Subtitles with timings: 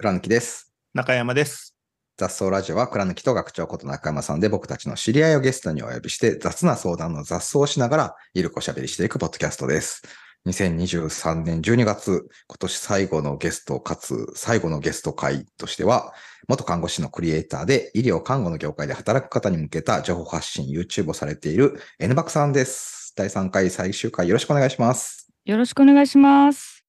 [0.00, 0.72] 倉貫です。
[0.94, 1.74] 中山です。
[2.16, 10.02] 雑草ラジオは倉貫と学長こと中山さんで僕たちの知り合いをゲストにお呼びして雑な相談の雑草をしながらゆるくおしゃべりしていくポッドキャストです。
[10.46, 16.14] 2023年12月、今年最後のゲストかつ最後のゲスト会としては、
[16.46, 23.14] 元看護師のクリエイターで医療看護の業界で働く方に向けた情報発信 YouTube をされている N バクさんです。
[23.16, 25.28] 第3回最終回よろしくお願いします。
[25.44, 26.84] よろしくお願いします。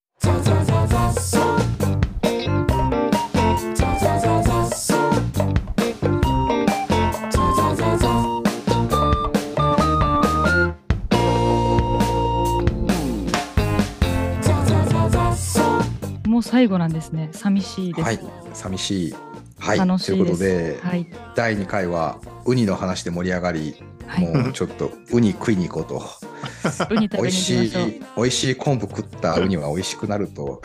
[16.49, 17.29] 最後なんですね。
[17.31, 18.05] 寂しいです。
[18.05, 18.19] はい、
[18.53, 19.15] 寂しい。
[19.59, 20.79] はい、楽しいということで。
[20.81, 21.05] はい。
[21.35, 23.75] 第2回はウニの話で盛り上がり、
[24.07, 24.25] はい。
[24.25, 26.03] もうちょっと ウニ食いに行こうと。
[26.89, 27.71] ウニ美味しい。
[28.17, 30.59] 美味しい昆布食ったウニは美味しくなると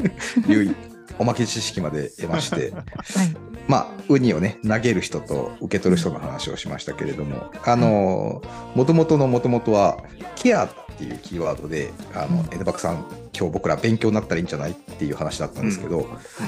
[0.48, 0.74] いう
[1.18, 3.36] おまけ知識まで得まして、はい。
[3.68, 8.42] まあウニをね投げる人と受け取る人の話をしましたけれども、あの
[8.74, 9.98] 元々の元々は
[10.34, 12.54] ケアっていうキーワードで、あのうん。
[12.54, 13.04] エドバクさん
[13.36, 16.06] 今日僕ら勉強になったらいいんじゃないっていう話だったんですけど、はい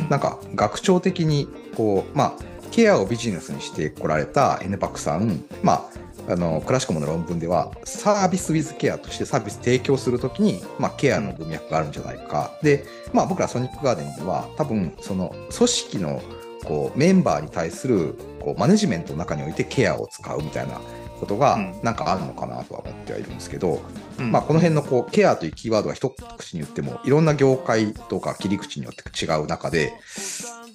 [0.08, 2.32] なんか学長的にこうまあ
[2.70, 5.88] ケアをビジネスにしてこられた N バクさん、ま
[6.28, 12.52] あ、あのクラシコムの論文ではサービスウィズケアとしてサービス提供するときに、まあ、ケアの文脈があるんじゃないか。
[12.62, 16.22] で、まあ、僕らソニックガーデンでは多分その組織の
[16.64, 20.80] こうメンバーに対するこうマネジメントの中においてケアを使うみたいな
[21.20, 21.80] ことがうん。
[21.82, 23.80] なんかあるのかなとは思ってはいるんですけど、
[24.18, 24.32] うん。
[24.32, 29.92] まあ、この辺のこうケアというキーワードが一口に言ってもいろんな業界とか切り口によって違う中で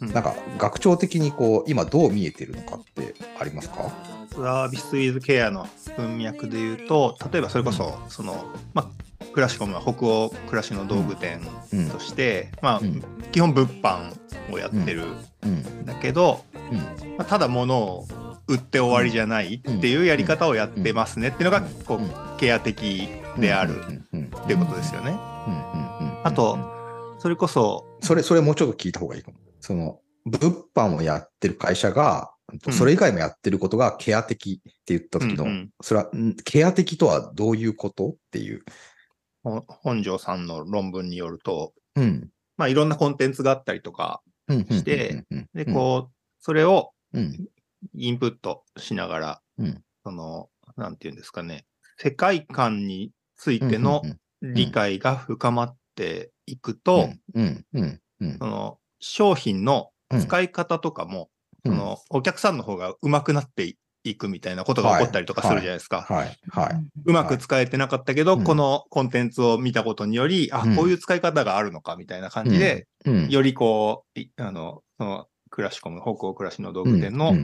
[0.01, 0.13] うん。
[0.13, 3.91] なんか学長的にこう今どう見えてるのかってありますか？
[4.33, 8.89] サービスウィズケアの文脈で言うと例えばそれこそ、そのまあ
[9.33, 11.41] クラシコムは北欧暮らしの道具店
[11.73, 11.89] うん。
[11.89, 13.03] として、まあ、うん。
[13.31, 14.13] 基本物販
[14.51, 15.03] をやってる
[15.43, 15.49] うん。
[15.57, 15.85] ん。
[15.85, 16.77] だけど、うん。
[17.17, 18.07] まあ、ただ物を
[18.47, 22.05] 売って終わりじゃないっていうやり方をやってますねっていうのがこうん。
[22.05, 23.07] うケア的
[23.37, 23.81] であるうん。
[23.81, 24.05] うん。
[24.13, 24.31] うん。
[24.43, 25.11] っていうことですよね。
[25.11, 25.53] うん。
[25.53, 26.09] うん。
[26.09, 26.21] うん。
[26.23, 26.57] あと
[27.19, 29.37] それこそそれそれもうちょっと聞いた方がいいかも。
[29.59, 32.29] その物販をやってる会社が
[32.65, 32.73] うん。
[32.73, 38.63] それ以外もやってることがケア的って言った時の、うんうんそれはんケア的とはどういうことっていうほ
[39.43, 42.29] 本庄さんの論文によると、うん。
[42.57, 47.47] まあ、いろんなコンテンツがあったりとかしてうんでこうそれをうん。
[47.95, 49.83] インプットしながら、うん。
[50.03, 51.65] その、なんていうんですかね、
[51.97, 54.19] 世界観についてのうん
[54.53, 57.09] 理解が深まっていくと、
[58.37, 61.29] その商品の使い方とかも、
[61.63, 61.71] うん。
[61.71, 66.01] そのお客さんの方が上手くなっていくみたいなことが起こったりとかするじゃないですか。
[66.01, 66.37] はい。
[66.49, 66.75] はい。
[67.05, 68.43] うまく使えてなかったけど、うん。
[68.43, 73.29] このコンテンツを見たことにより、あうん、こういう使い方があるのかみたいな感じで、うん。
[73.29, 77.35] よりこう、いあの、その、クラシコム、北欧暮らしの道具店の、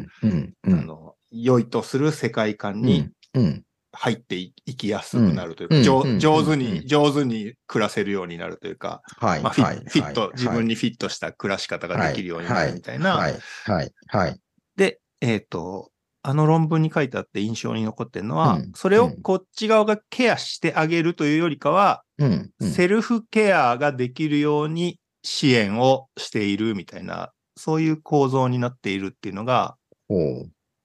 [0.66, 3.64] あの、良いとする世界観にうん。
[3.92, 5.84] 入っていいきやすくなるというか、うん。
[5.84, 6.03] 上
[6.44, 6.59] 手うん。
[6.59, 9.42] に、上手に暮らせるようになるというか、はい。
[9.42, 9.78] まあ、フィはい。
[9.78, 10.31] フィット、はい。
[10.34, 13.16] 自分にフィットした暮らし方ができるようになるみたいな。
[13.16, 13.36] はい。
[13.66, 13.92] はい。
[14.08, 14.40] はい。
[14.75, 22.72] で、えっ、と、あの論文に書いてあって印象に残ってるのは、うんそれをこっち側がケアしてあげるというよりかは、うんうん。
[22.72, 29.75] セルフケアができるように支援をしているみたいな、そういう構造になっているっていうのが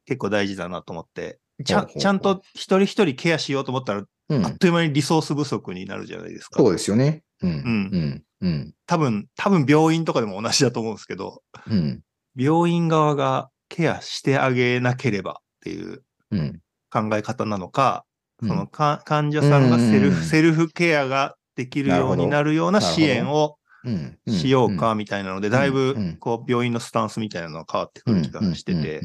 [0.07, 4.47] 結構大事だなと思って、ちゃちゃんと一人一人ケアしようと思ったら、うん。
[4.47, 6.61] あっという間にリソース不足になるじゃないですか。
[6.61, 7.23] そうですよね。
[7.43, 7.51] うん。
[7.51, 8.75] うんうん。
[8.87, 12.01] 多分、多分病院とかでも同じだと思うんですけど、うん。
[12.37, 16.61] 病院側がケアしてあげなければっていううん。
[16.91, 18.05] 考え方なのか、
[18.41, 18.49] うん。
[18.49, 29.01] そのか患者さんがセルフ、うんセルフケアができるようになるような支援をうんしようかみたいなので、だいぶうんこう病院のスタンスみたいなのが変わってくる気がしてて、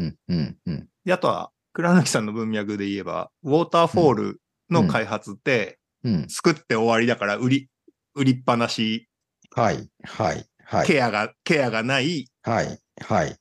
[1.12, 6.28] あとは倉貫さんの文脈で言えば、ウォーターフォールの開発って、うん。
[6.30, 7.70] 作って終わりだから売り、
[8.16, 9.10] 売りっぱなし、
[9.56, 10.88] はいはいはい。
[10.88, 12.28] ケアが、ケアがない。
[12.44, 13.39] はいはい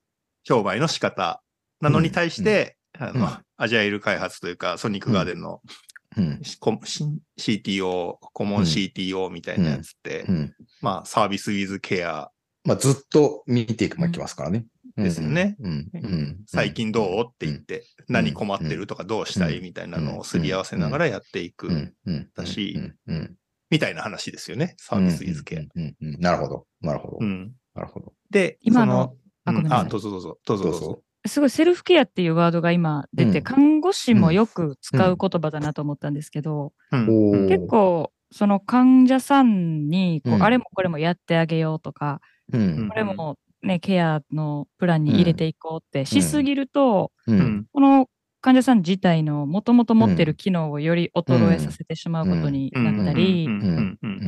[0.49, 1.43] 商売の仕方
[1.83, 5.61] なのに対して、あの、うんアジャイル開発というか、ソニックガーデンの
[6.17, 8.65] うん CTO、コモンうん。
[8.65, 12.31] CTO みたいなやつって、うんまあ、サービスウィズケア
[12.65, 14.65] まあずっと見ていきますからね。
[14.97, 15.57] ですよね。
[15.61, 22.29] うんうん最近どうって言って、何困ってるとかどうしたいみたいなのをすり合わせながらやっていく、うんうん。
[22.37, 22.75] だし
[23.07, 23.35] うんうん
[23.71, 25.61] みたいな話ですよね、サービスウィズケア。
[25.61, 26.67] うんうんうんなるほど。
[26.81, 27.19] なるほど。
[27.21, 27.53] うん。
[27.75, 28.13] なるほど。
[28.31, 29.17] で、今の
[29.49, 29.87] あごめんなさい。
[29.87, 30.81] うぞどうぞ、どうぞどうぞ。
[30.81, 31.03] どうぞ。
[31.27, 33.45] すごいセルフケアっていうワードが今出て、うん。
[33.45, 37.49] 看護師もよく使う言葉だなと思ったんですけど、うん。
[37.49, 40.43] 結構その患者さんにこう、うん。
[40.43, 42.21] あれもこれもやってあげようとか、
[42.53, 42.89] うん。
[42.89, 47.33] これもね、ケアのプランに入れていこうってしすぎると、う。
[47.33, 47.67] うんん。
[47.73, 48.09] この
[48.41, 53.49] 患者さん自体のもともと持ってる機能をより衰えさせてしまうことになったり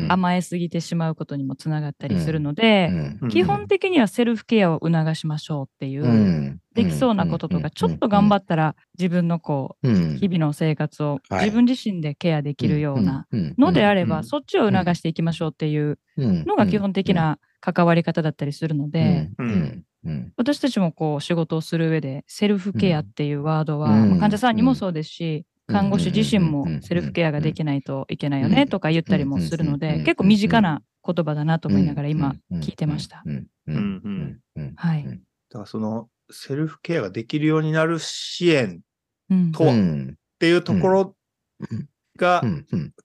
[0.09, 2.91] 甘えすぎてしまうことにもつながったりするので、
[3.23, 3.29] うん。
[3.29, 6.61] 基本的にはセルフケアを促しましょうっていう、うん。
[6.75, 10.17] できそうなこととか、ちょっと頑張ったら自分のこう、うん。
[10.17, 11.45] 日々の生活をはい。
[11.45, 14.25] 自分自身でケアできるようなうんのであれば、うん。
[14.25, 19.31] そっちを促していきましょうっていうのが基本的な関わり方だったりするので、
[20.05, 20.33] うん。
[20.37, 24.11] 私たちもこう仕事をする上でセルフケアっていうワードは、うん。
[24.11, 25.75] まあ患者さんにもそうですし、うん。
[25.75, 26.83] 看護師自身もうん。
[26.83, 28.55] セルフケアができないといけないようん。
[28.55, 29.79] ねとか言ったりもするのうん。
[29.79, 33.23] で、結構身近な言葉だなと思いながら今聞いてました。
[33.25, 33.47] うん。
[33.67, 33.77] うん。
[33.77, 34.41] うん。
[34.57, 35.05] うんはい。
[35.05, 35.11] だ
[35.53, 38.81] からそのセルフケアができるようになる支援
[39.31, 40.17] うんとはっうん。
[40.39, 41.17] ていうところ
[42.17, 42.43] が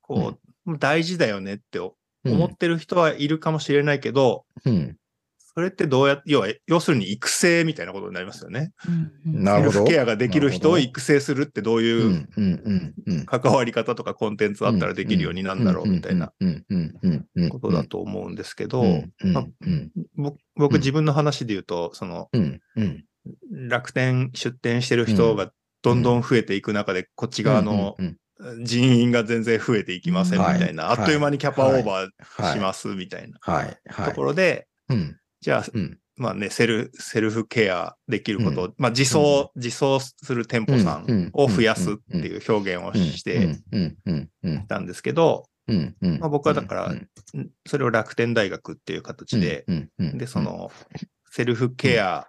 [0.01, 0.37] こ
[0.67, 1.93] う大事だよねって思
[2.23, 2.43] うん。
[2.45, 4.97] ってる人はいるかもしれないけど、うん
[5.55, 8.73] それってどうや要は、要するに育成みたいなことになりますよね。
[9.25, 9.71] なるほど。
[9.71, 12.27] セルフケアができる人を育成するってどうういう
[13.25, 16.33] 関わり方とかコンテンツあったらできるようになるんだろうみたいな
[17.49, 18.83] ことだと思うんですけど、
[19.23, 19.47] まあ
[20.15, 22.29] 僕僕自分の話で言うと、その
[23.51, 28.17] 楽天出店してる人がどんどん増えていく中で、こっち側のうん
[28.63, 32.09] 人員が全然増えていきませんみたいな、はいあっという間にキャパオーバー
[32.43, 33.39] はいしますみたいな
[34.05, 35.99] ところで、うんじゃあ、うん。
[36.17, 43.97] まあね、セル、セルフケアできること、まあ自走、自走する店舗さんを増やすっていう表現をしてうん。
[44.05, 44.29] うん。
[44.41, 44.65] うん。
[44.65, 44.87] たん。
[44.87, 45.95] ですけど、うん。
[46.01, 46.19] うん。
[46.19, 46.93] まあ僕はだからう
[47.37, 47.51] ん。
[47.67, 49.89] それを楽天大学っていう形で、うん。
[49.99, 50.17] うん。
[50.17, 50.71] で、その、
[51.29, 52.27] セルフケア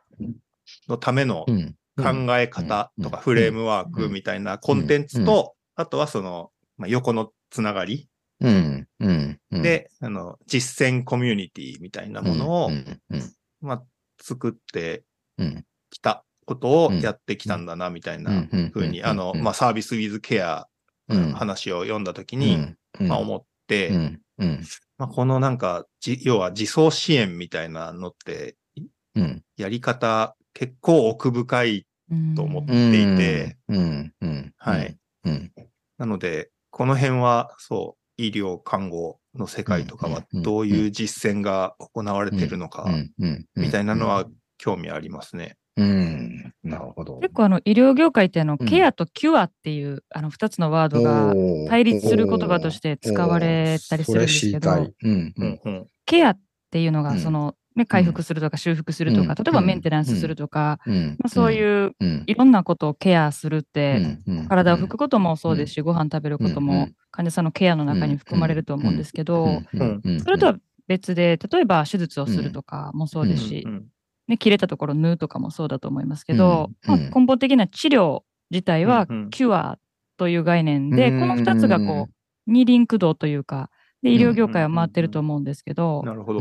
[0.87, 1.75] のためのうん。
[1.97, 3.23] 考え方とかうん。
[3.23, 8.11] フレームワークみたいなコンテンツと、あとはその、まあ、横のつながり
[8.41, 9.63] うんうんうん。
[9.63, 13.23] で、あの、実践コミュニティみたいなものをう、んうん
[13.61, 13.83] まあ、
[14.21, 15.05] 作って
[15.39, 18.71] うんきたことをやってきたんだな、みたいなうん。
[18.73, 19.43] ふうに、うんあの、うん。
[19.43, 20.67] まあ、サービスウィズケア
[21.09, 21.33] うん。
[21.33, 22.77] 話を読んだときうに、ん。
[23.01, 24.61] まあ、思って、うんうん。
[24.99, 28.57] まあ、このなんか、じ要は自走支援みたいなのって、
[29.15, 29.43] うん。
[29.57, 34.55] やり方結構奥深いうんと思っうんていて、うんうん。
[34.59, 34.97] はい。
[35.25, 35.53] うん。
[35.99, 42.87] なので、この辺は、そう、医療、看護の世界とかはうんどういう実践が行われているのか、
[43.55, 44.27] みたいなのは
[44.59, 45.57] 興味ありますね。
[45.77, 46.55] うん。
[46.63, 47.19] なるほど。
[47.21, 51.35] 結構あの医療業界ってあの、うんケアとキュアっていうあの2つのワードが
[51.69, 55.35] 対立する言葉として使われたりするんですけど、うん。
[55.37, 55.87] うんうん。
[56.07, 56.39] ケアっ
[56.71, 57.05] ていうのうん。
[57.05, 59.29] がその、ね、回復するとか修復するとか、うん。
[59.29, 61.07] 例えばメンテナンスするとか、うん。
[61.19, 62.25] まあ、そういううん。
[62.27, 64.47] いろんなことをケアするって、うん。
[64.49, 66.65] 体を拭くこともそうですし、ご飯食べることうん。
[66.65, 69.63] も患者さんのケアの中に含まれると思うんですけど、
[70.25, 70.57] それとは
[70.89, 73.87] 別で例えば手術をするとかもそうですし、うん。
[74.29, 79.79] ね、切れたところ縫うとかもそうだと思いますけど、まあ、根本的な治療自体はキュア
[80.17, 81.21] という概念で、うん。
[81.21, 82.13] この2つがこう
[82.51, 83.71] 二輪駆動というか
[84.03, 86.41] で医療業界は回ってると思うんですけど、なるほど。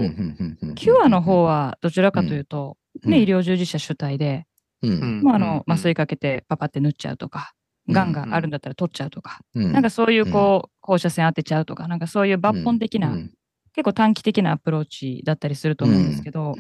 [0.75, 3.11] キュアの方はどちらかというと、うん。
[3.11, 4.45] ね、医療従事者主体で、
[4.81, 5.21] うん。
[5.23, 5.41] まあ、あうん。
[5.41, 7.53] の麻酔かけてパパって縫っちゃうとか、
[7.89, 8.11] がん。
[8.11, 9.71] があるんだったら取っちゃうとか、うん。
[9.71, 13.31] なんかそういうこう放射線当てちゃうとか、なんかそういう抜本的な、うん。
[13.73, 16.55] 結構短期的なアプローチだったりすると思うんですけど、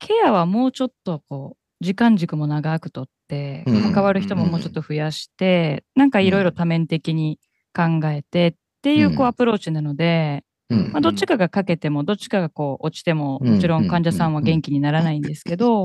[0.00, 3.92] ケアはもうちょっとこう時間軸も長くとって、うん。
[3.92, 7.38] 関わる人ももうちょっと増やして、なんかいろいろ多面的に
[7.74, 9.26] 考えてっていうこううん。
[9.28, 10.92] アプローチなので、うん。
[10.92, 13.54] まあ、どっちかがかけてもどっちかがこう落ちてもうん。
[13.54, 15.84] もちろん患者さんは元気にならないんですけど、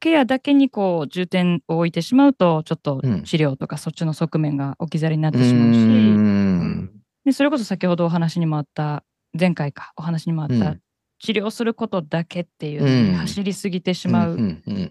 [0.00, 3.22] ケアだけにこう重点を置いてしまうとちょっとうん。
[3.22, 6.90] 治療とかそっちの側面が置き去りになってしまうし、うん。
[7.24, 9.04] でそれこそ先ほどお話にもあった
[9.38, 10.80] 前回かお話にもあった、うん
[11.18, 12.78] 治療することだけってい
[13.12, 14.38] う走りすぎてしまう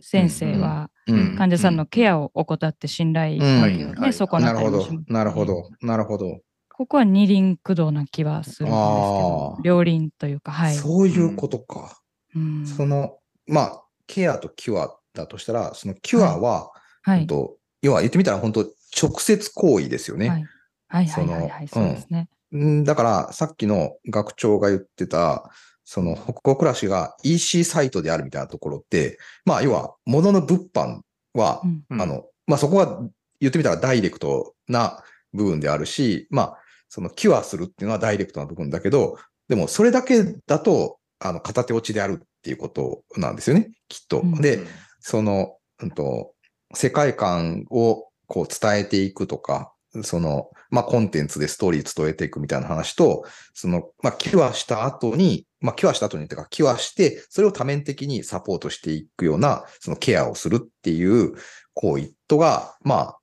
[0.02, 1.36] 先生はうん。
[1.38, 4.82] 患者さんのケアを怠って信頼関係をね、損ななるほど。
[4.82, 5.46] ったりなるほ。
[5.46, 6.40] ど、なるほど。
[6.70, 10.76] ここは二輪駆動な気はするんですけど両輪というか、はい。
[10.76, 12.00] そういうことか。
[12.36, 12.68] うん。
[12.68, 13.18] その、
[13.48, 17.20] まあ、ケアとキュアだとしたら、そのキュアは、はい。
[17.20, 18.66] 本当要は言ってみたら本当
[19.02, 20.30] 直接行為ですよね。
[20.30, 20.46] はい。
[20.90, 22.30] はいはいはいはい、そうですね。
[22.52, 22.84] うん。
[22.84, 25.50] だから、さっきの学長が言ってた、
[25.90, 31.00] その北欧暮らしが EC サイトであるみたいなところって、まあ、要は、物の物販
[31.34, 31.86] は、うん。
[31.90, 32.02] うん。
[32.02, 33.00] あの、まあ、そこは
[33.40, 35.02] 言ってみたらダイレクトな
[35.32, 36.58] 部分であるし、まあ、
[36.90, 39.18] そのキュアするっていうのはダイレクトな部分だけど、
[39.48, 44.20] でもそれだけだと、あの、片手落ちであるっていうことなんですよね、きっと。
[44.20, 44.42] うん。
[44.42, 44.60] で、
[45.00, 46.34] その、うんと、
[46.74, 49.72] 世界観をこう伝えていくとか、
[50.04, 61.34] その、まあ、コンテンツでストーリー伝えていくみたいな話と、その、まあ、キュアした後に、まあ、キュアした後にというか、キュアして、それを多面的にサポートしていくような、そのケアをするっていう
[61.74, 63.18] 行為とが、まあ、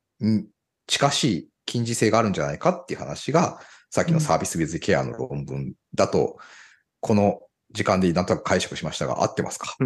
[0.87, 3.61] 近しい近似性があるんじゃないかっていう話が、
[3.91, 6.38] さっきのサービスビズケアの論文だと、
[7.00, 9.76] この時間でなんとなく解釈しましたが、合ってますか？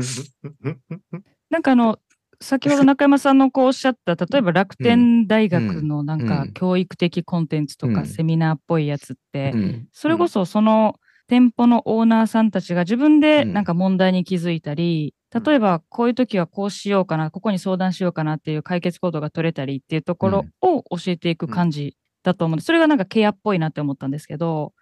[1.50, 1.99] なんかあの、
[2.40, 9.52] 先ほど中山さんのこうおっしゃった、例えば楽天大学のなんか教育的コンテンツとかセミナーっぽいやつって、
[9.93, 10.95] それこそその
[11.28, 24.73] 店舗のオーナーさんたちが自分でなんか問題に気づいたり、例えばこういう時はこうしようかな、ここに相談しようかなっていう解決行動が取れたりっていうところを教えていく感じだと思うそれがなんかケアっぽいなって思ったんですけど、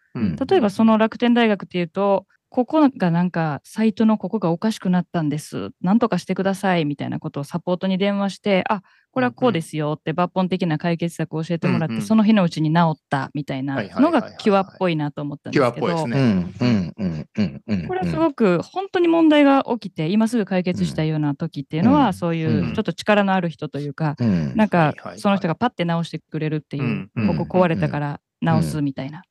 [0.49, 5.71] 例えばその楽天大学っていうと、ここがなんかサイトのここがおかしくなったんです。
[5.81, 6.85] なんとかしてください。
[6.85, 13.31] みたいなことをサポートに電話して、あこれはこうですよって抜本的な解決策を教えてもらって、その日のうちに治った。
[13.35, 15.87] みたいなのがキュアっぽいなと思ったんですけど、
[17.89, 24.17] これはすごく本当に問題が起きて、今すぐ解決したような時っていうのは、そういうちょっと力のある人というか、
[24.55, 29.23] なんかその人がパッて直してくれるっていう、ここ壊れたから直すみたいな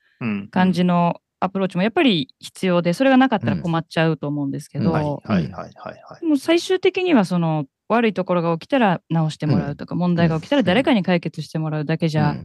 [0.49, 4.91] 感じのアプローチもやっぱり必要で、それがなかったら困っちゃうと思うんですけど、
[6.23, 12.35] もう最終的にはその悪いところが起きたら直してもらうとか、問題が起きたら誰かに解決してもらうだけじゃ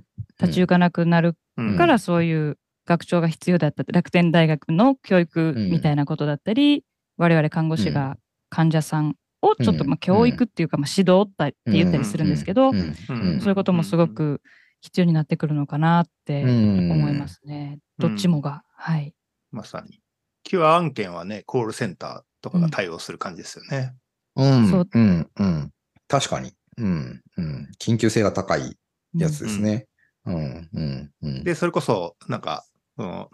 [0.41, 1.35] 立ち行かなくなる
[1.77, 3.85] から、そういう学長が必要だった。
[3.87, 6.85] 楽天大学の教育みたいなことだったり、
[7.17, 8.17] 我々看護師が
[8.49, 14.43] 患者さんをちょっとまあ教育っていうかまあ指導って言ったりするんですけど、そういうこともすごく
[14.83, 17.79] 必要になってくるのかなって思いますね。
[17.99, 18.63] どっちもが。
[18.83, 19.15] はい。
[19.53, 20.01] まさに。
[20.43, 23.95] キュア案件はね、コールセンターとかが対応する感じですよね。
[24.37, 24.71] うん。
[24.71, 24.89] そう。
[24.91, 25.71] うん、うん。
[26.09, 26.55] 確かに。
[26.79, 27.69] うん、うん。
[27.79, 28.79] 緊急性が高い
[29.15, 29.87] やつですね。
[30.25, 31.45] うん、うん、うん。
[31.45, 32.65] で、それこそ、なんか、
[32.97, 33.29] うん、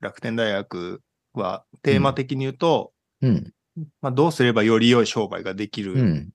[0.00, 1.00] 楽天大学
[1.32, 3.52] はテーマ的に言うと、うん、
[4.02, 6.30] まあ、どうすればより良い商売ができる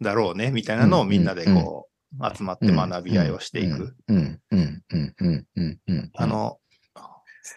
[0.00, 3.94] だろうね、みたいなのをみんなでこう、集まって学び合いをしていく。
[6.14, 6.58] あの、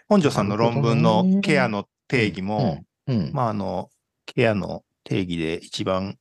[0.08, 2.84] 本庄さんの論文のケアの定義も、
[3.32, 3.90] まあ、あの、
[4.26, 6.16] ケアの定義で一番、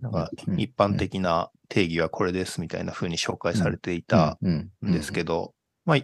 [0.00, 4.38] なんか一般的な定義はこれですみたいな風に紹介されていた
[4.86, 5.54] んですけど、
[5.86, 5.98] まあ、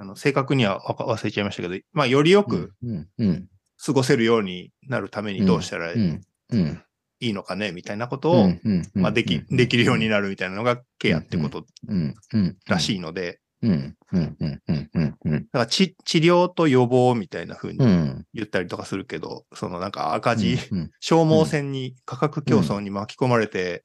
[0.00, 2.72] あの正確には忘れちゃいましたけど、まあ、よりよく
[3.84, 8.48] 過ごせるようになるためにどうしたらいいのかねみたいなことを、
[8.94, 11.66] まあ、でき、できるようになるみたいなのがケアってこと
[12.66, 13.68] らしいので、だ
[15.52, 17.78] から治療と予防みたいな風に
[18.34, 23.84] 言ったりとかするけど、うん、そのなんか赤字、うん、消耗戦に価格競争に巻き込まれて、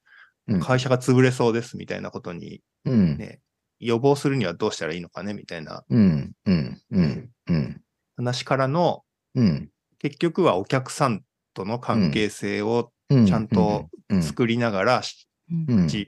[0.62, 3.40] 会社が潰れそうですみたいなことに、ね、
[3.80, 5.84] 予防するにはどうしたらいいのかねみたいな
[8.18, 9.04] 話からの、
[10.00, 11.24] 結局はお客さん
[11.54, 13.88] との関係性をちゃんと
[14.22, 15.02] 作りながら、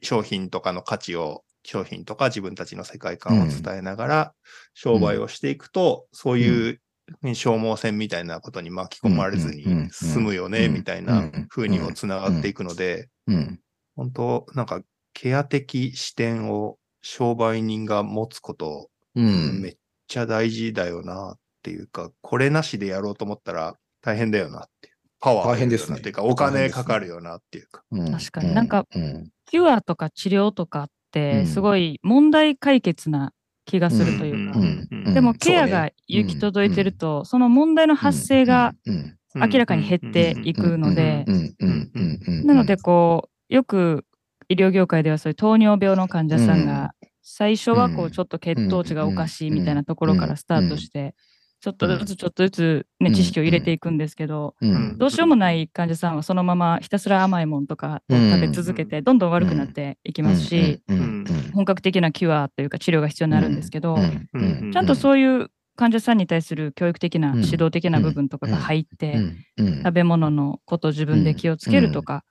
[0.01, 4.34] 商品とかの価値を商品とか自分たちの世界観を伝えながら
[4.74, 6.82] 商売をしていくと、そういう
[7.34, 13.10] 消耗戦みたいなことに巻き込まれずに済むよね、みたいな風にもつながっていくので、
[13.96, 14.82] 本当なんか
[15.13, 19.77] ケア的視点を商売人が持つこと、めっ
[20.08, 24.93] ちゃ大事だよなっていうか、これなしでやろうと思ったら大変だよなっていう。
[25.20, 26.00] パワー大変ですね。
[26.00, 27.84] っていうか、お金かかるよなっていうか。
[28.12, 28.53] 確かに。
[28.53, 28.86] なんか、
[29.46, 30.92] キュアとか治療とかって
[31.46, 33.32] すごい問題解決な
[33.65, 34.60] 気がするというか、
[35.13, 38.74] でもケアが行き届いてると、その問題の発生が
[39.36, 41.25] 明らかに減っていくので、
[42.46, 44.05] なのでこう、よく
[44.50, 46.91] 医療業界ではそういう糖尿病の患者さんが、
[47.22, 51.15] 最初はこうちょっと血糖値がおかしいみたいなところからスタートして、
[51.63, 54.55] ちょっとずつちょっとずつ、ね、知識を入れていくんですけど、
[54.98, 60.82] どうしようもない患者さんはそのままひたすら甘いもんとかを食べ続けて、どんどん悪くなっていきますし、
[61.53, 63.96] 本格的なキュアというか治療が必要になるんですけど、
[64.74, 69.13] ちゃんとそういう患者さんに対する教育的な指導的な部分とかが入って、
[69.84, 72.24] 食べ物のこと自分で気をつけるとか、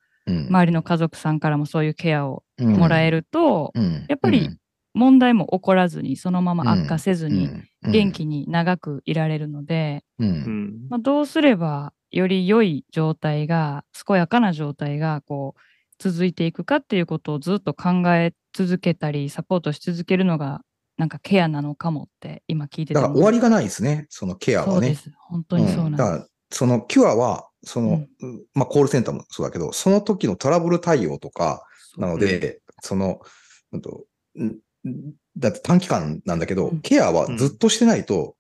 [0.51, 3.73] 周りの家族さんからもそういうケアをもらえると、
[4.09, 4.51] やっぱり
[4.95, 7.49] 問題も起こらずに、そのまま悪化せずに、
[7.85, 10.05] 元気に長くいられるので、
[10.89, 15.61] まあ、どうすればより良い状態が、健やかな状態がこう
[15.99, 20.63] 続いていくかっていうことをずっと考え続けたり、サポートし続けるのが、
[20.99, 24.73] なんかケアなのかもって今聞いてだから終わりがないですね、そのケアはね。
[24.73, 25.13] そうです。
[25.17, 26.03] 本当にそうなんです。
[26.03, 31.65] うん、だからそのキュアは、その、うん、まあコールセンターもそうだけど、その時のトラブル対応とか
[31.97, 33.21] なので、その、
[33.73, 34.05] うんと、
[35.37, 38.37] だって短期間なんだけど、ケアはずっとしてないと、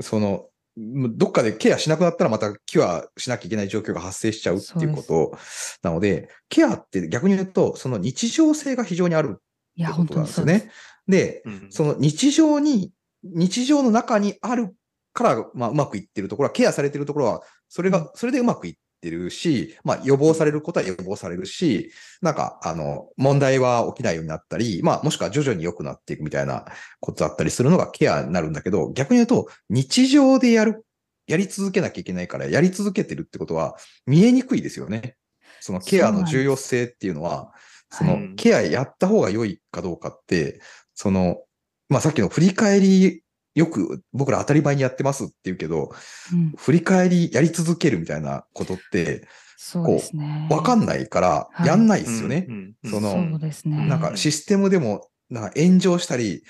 [0.00, 0.46] その、
[0.76, 5.38] どっかでケアしなくなったらまたキュアしなきゃいけない状況が発生しちゃうっていうこと
[5.82, 10.70] なので、ケアって逆に言うと、その日常性が非常にあるってことなんですよね。
[11.06, 14.74] で、うん、その日常に、日常の中にある
[15.12, 18.74] から、まあ、うまくいってるところは、ケアされてるところは、それが、それでうまくいっ
[19.04, 21.92] てるし、まあ、予防されることは予防されるし、
[22.22, 26.64] なんか、あの、問題は起きないようになったり、まあ、もしくは徐々に良くなっていくみたいな
[27.00, 30.86] ことだったりするのがケアになるんだけど、逆に言うと、日常でやる、
[31.26, 35.16] やり続けなきゃいけないから、やり続けてるってことは、見えにくいですよね。
[35.60, 37.52] そのケアの重要性っていうのは、
[37.90, 40.60] そのケアやった方が良いかどうかって、
[40.94, 41.42] その、
[41.88, 43.23] まあさっきの振り返り、
[43.54, 45.92] よく僕ら当たり前にやってますって言うけど、
[46.32, 50.48] うん、振り返りやり続けるみたいなことって、そうですね。
[50.50, 52.46] わかんないから、やんないですよね。
[52.84, 53.86] その、そうですね。
[53.86, 56.42] なんかシステムでも、なんか炎上したり、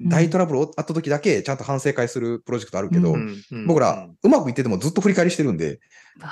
[0.00, 3.16] 大トラブルあった時だけちゃんと反省会するプロジェクトあるけど、
[3.66, 5.80] 僕らうまくいっててもずっと振り返りしてるんで、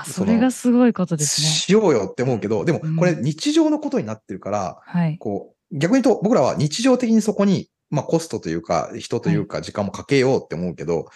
[0.07, 1.49] それがすごいことですね。
[1.49, 11.06] しようよって思うけど、でもこれ日常のことになってるから、こう逆に言うと僕らは日常的にそこに、まあコストというか人というか時間もかけようって思うけど、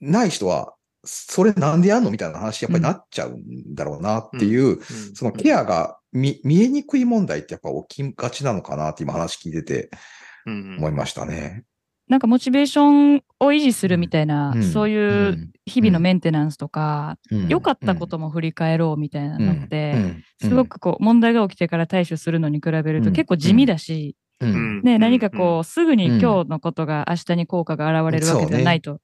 [0.00, 0.74] ない人は
[1.04, 4.82] それなんでやんのみたいな話やっぱりなっちゃうんだろうなっていう、
[5.14, 9.90] そのケアが見えにくい問題ってやっぱ起きがちなのかなって今話聞いてて、
[10.46, 11.64] 思いましたね。
[12.08, 29.00] なんかモチベーションを維持するみたいな、うん、そういう日々のメンテナンスとか、良、うん、かったことも振り返ろうみたいなのって、すごくこう問題が起きてから対処するのに比べると結構地味だし、ね、何かこう、すぐに今日のことが明日に効果が現れるわけではないと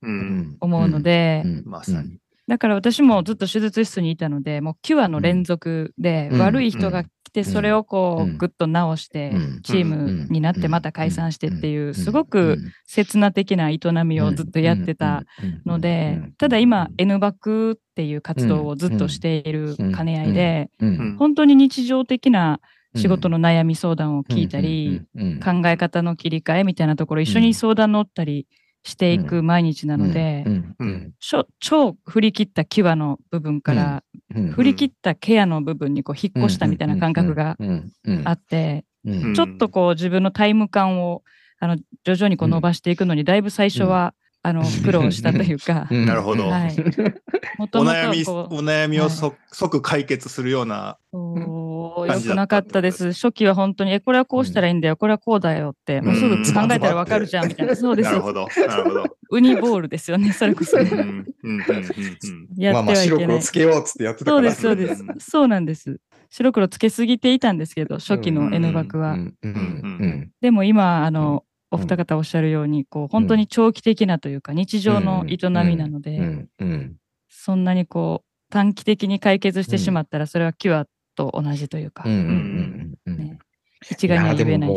[0.60, 2.18] 思うので、まさに。
[2.48, 15.22] だから私もずっと手術室にいたので、もうキュアの連続で、悪い人が来て、それをこう、ぐっと直して、チームになってまた解散してっていう、すごく刹那的な営みをずっとやってた
[15.64, 20.70] ので、ただ今、N バックっていう活動をずっとしている兼ね合いで、
[21.18, 22.61] 本当に日常的な
[22.94, 25.02] 仕事の悩み相談を聞いたり、
[25.42, 28.46] 考え方の切り替えみたいなところ一緒に相談乗ったり
[28.85, 30.44] していく毎日なので、
[31.61, 34.02] 超振り切ったキュアの部分から、
[34.52, 37.57] 振り切ったケアの部分にこう引っ越したみたいな感覚が
[38.24, 38.85] あって、
[39.35, 41.22] ちょっとこう自分のタイム感を
[41.61, 45.87] あの徐々にこう伸ばしていくのに、だいぶ最初は、あの苦労したというか。
[45.90, 46.48] なるほど。
[46.48, 46.74] はい、
[47.59, 53.12] お悩みお悩みを即解決するようなよくなかったです。
[53.12, 57.76] 初期は本当に、え、これはこうしたらいいんだよ、これはこうだよって、もうすぐ考えたらわかるじゃんみたいな。
[57.76, 58.48] そうですなるほど。
[58.66, 59.16] なるほど。
[59.31, 61.24] ウニボールですよね、それこそ、ね。
[62.57, 63.26] やってはいけない。
[63.26, 65.05] 白黒つけようっつってやってたそうです、そうです。
[65.20, 66.00] そうなんです。
[66.31, 69.18] 白黒つけすぎていたんですけど、初期の N バクは。
[70.40, 76.46] でも今、あの、お二方おっしゃるように、こう、本当に長期的なというか、日常の営みなので、
[77.28, 82.04] そんなにこう、短期的に解決してしまったら、それはキュアと同じというか、
[83.90, 84.70] 一概には言えない。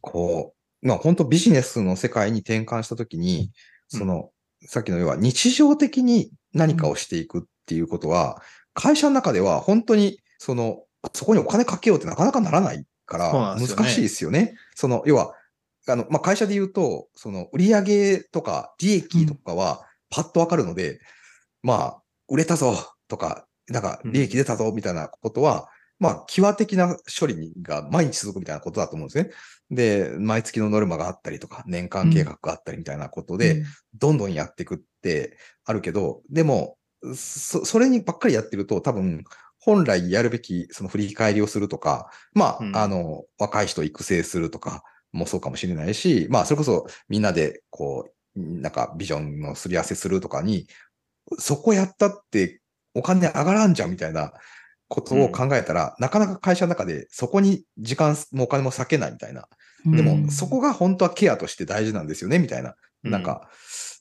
[0.00, 3.50] こう、まあ本当ビジネスの世界に転換したときに、
[3.88, 4.30] その、
[4.62, 8.40] さっきの要は日常的に何かをしていくっていうことは、
[8.74, 14.54] 会社の中では本当に、その、そこにお金かけようってなかなかならないから、難しいですよね。
[14.74, 15.34] その、要は、
[15.88, 20.98] あの、まあ、会社で言うと、その、売上とか利益とかはパッとわかるので、うん、
[21.62, 22.74] まあ、売れたぞ
[23.08, 25.54] とか、なんか利益出たぞみたいなことは、
[26.00, 29.30] うん、まあ、際的な処理が毎日続くみたいなことだと思うんですね。
[29.70, 36.76] で、毎月のノルマがあったりとか、年間計画があったりみたいなことで、どんどんやっていくってあるけど、でも、
[37.14, 39.24] そ、それにばっかりやってると、多分、
[39.58, 44.84] 本来やるべき、その振り返りをするとか、まあ、うん、あの、若い人育成するとか
[45.16, 50.66] もそうかもしれないし、まあ、それこそみんなで、こう、なんかビジョンのすり合わせするとかに、
[51.38, 52.60] そこやったって
[52.94, 54.32] お金上がらんじゃんみたいな
[54.88, 59.48] ことを考えたら、うん、なかなか会社の中でそこに時間もお金も割けないみたいな。
[59.84, 62.74] でも、そこが本当はケアとして大事なんですよね、みたいな。
[63.04, 63.48] うん、なんか、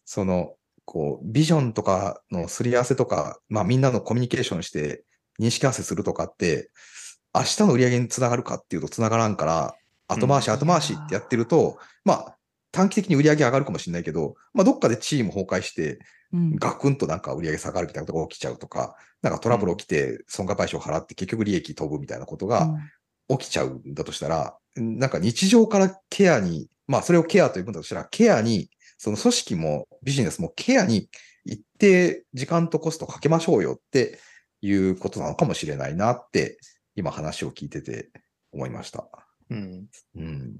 [0.06, 5.04] その、こう、ビジョンとかのすり合わせとか、まあみんなのコミュニケーションして
[5.40, 6.72] 認識合わせするとかって、
[7.36, 9.76] 明日の売り上げにつながるかっていうとつながらんから、
[10.08, 12.38] 後回し後回しってやってると、まあ
[12.72, 16.00] 短期的に売り上げ上がるかもしれないけど、まあどっかでチーム崩壊して、
[16.60, 22.76] ガクンとなんか売り上げ下がるみたいなことが起きちゃうとか、なんかトラブル起きて損害賠償払って結局利益飛ぶみたいなことが
[23.30, 31.10] 起きちゃうんだとしたら、なんか日常からケアに、まあそれをケアということだとしたら、ケアに、その組織もビジネスもケアに
[31.46, 34.20] 一定時間とコストかけましょうよって
[34.62, 36.58] いうことなのかもしれないなって、
[36.96, 38.10] 今話を聞いてて
[38.52, 39.25] 思いました。
[39.50, 39.86] うん。
[40.16, 40.56] うん、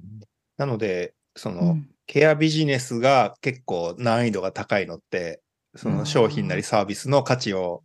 [0.58, 5.42] なので、その、うん、ケアビジネスが結構難易度が高いのって、
[5.76, 7.84] その商品なりサービスの価値を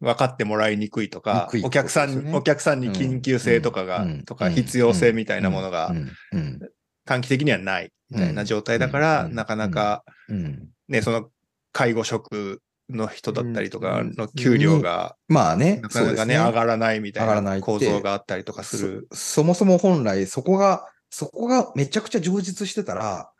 [0.00, 5.94] 分かってもらいにくいとか、お客さんに、お客さんに緊急性とかが、とか必要性みたいなものが、
[7.04, 10.04] 短期的にはないみたいな状態だから、なかなか、
[10.88, 11.30] ね、その
[11.72, 19.08] 介護職の人だったりとかの給料が、まあね、なかなかね、上がらないみたいな構造があったりとかする。
[19.12, 23.30] そもそも本来そこが、そこがめちゃくちゃ充実してたら、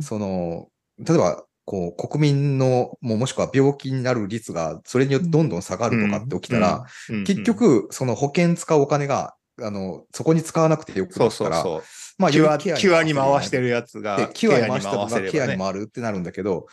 [0.00, 6.84] その、例えばこう、国民の、ももしくは病気になる率が、それによってどんどん下がるとかって起きたら、
[7.24, 11.82] 結局、その保険使うお金が、あの、そこに使わなくてよくなったら、そうそう
[12.18, 16.66] まあ、キュア、に回してるやつが、キュアに回したのがケアに回るってなるんだけど、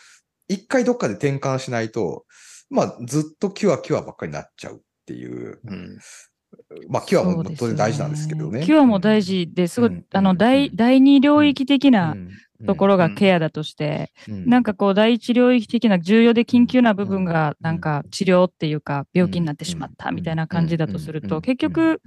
[0.49, 2.25] 一回どっかで転換しないと、
[2.69, 5.59] まあ、ずっとキュア、キュアばっかりになっちゃうっていう。
[5.63, 5.97] うん。
[6.89, 8.59] まあ、キュアも当然大事なんですけどね。
[8.59, 9.79] ねキュアも大事です。
[9.79, 12.15] ごい、うん、あの、第、第二領域的な
[12.65, 22.01] ところがケアだとして、なんかこう第一領域的な重要で緊急な部分がなんか治療っていうか病気になってしまったみたいな感じだとすると、結局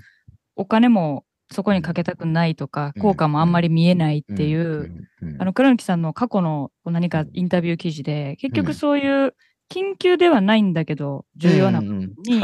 [0.57, 4.91] お金もそこにかけたくないとか、効果もあんまり見えないっていう、
[5.38, 9.35] あの、倉貫さんの過去の何かインタビュー記事で、結局そういう
[9.71, 12.41] 緊急ではないんだけど、重要な部分に、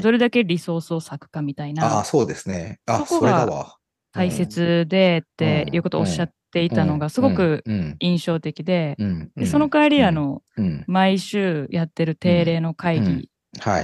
[0.00, 1.84] どれだけリソースを割くかみたいな。
[1.86, 2.80] ああ、そうですね。
[2.86, 3.76] あ、それだわ。
[4.12, 7.64] 大切でっていうことをおっしゃっていたのがすごく
[8.00, 8.96] 印象的で、
[9.36, 10.42] でその代わりあの、
[10.86, 13.30] 毎週やってる定例の会議